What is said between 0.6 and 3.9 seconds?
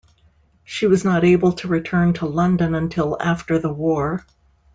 She was not able to return to London until after the